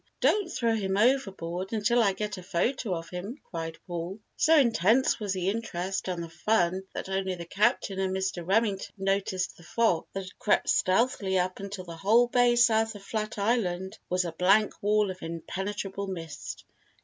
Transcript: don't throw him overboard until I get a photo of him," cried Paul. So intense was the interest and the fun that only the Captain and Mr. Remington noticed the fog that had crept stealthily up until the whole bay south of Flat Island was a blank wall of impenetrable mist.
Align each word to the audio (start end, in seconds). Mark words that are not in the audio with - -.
don't 0.19 0.51
throw 0.51 0.73
him 0.73 0.97
overboard 0.97 1.71
until 1.73 2.01
I 2.01 2.13
get 2.13 2.39
a 2.39 2.41
photo 2.41 2.95
of 2.95 3.09
him," 3.11 3.39
cried 3.51 3.77
Paul. 3.85 4.17
So 4.35 4.57
intense 4.57 5.19
was 5.19 5.33
the 5.33 5.47
interest 5.49 6.07
and 6.07 6.23
the 6.23 6.29
fun 6.29 6.81
that 6.95 7.07
only 7.07 7.35
the 7.35 7.45
Captain 7.45 7.99
and 7.99 8.11
Mr. 8.11 8.43
Remington 8.43 8.95
noticed 8.97 9.57
the 9.57 9.63
fog 9.63 10.07
that 10.13 10.23
had 10.23 10.39
crept 10.39 10.69
stealthily 10.69 11.37
up 11.37 11.59
until 11.59 11.83
the 11.85 11.97
whole 11.97 12.25
bay 12.25 12.55
south 12.55 12.95
of 12.95 13.03
Flat 13.03 13.37
Island 13.37 13.99
was 14.09 14.25
a 14.25 14.31
blank 14.31 14.73
wall 14.81 15.11
of 15.11 15.21
impenetrable 15.21 16.07
mist. 16.07 16.65